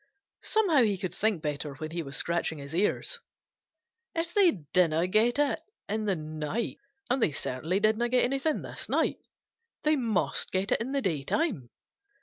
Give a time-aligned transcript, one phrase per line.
[0.41, 3.19] Somehow he could think better when he was scratching his ears.
[4.15, 6.79] "If they don't get it in the night,
[7.11, 9.19] and they certainly didn't get anything this night,
[9.83, 11.69] they must get it in the daytime.